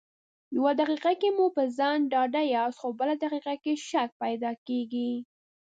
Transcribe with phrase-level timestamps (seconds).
[0.55, 5.11] يو دقيقه کې مو په ځان ډاډه ياست خو بله دقيقه شک پیدا کېږي.